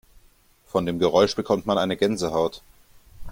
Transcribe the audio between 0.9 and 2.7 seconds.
Geräusch bekommt man eine Gänsehaut.